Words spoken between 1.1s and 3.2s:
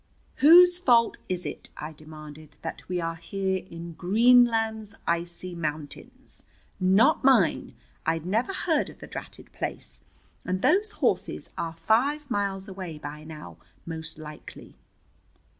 is it," I demanded, "that we are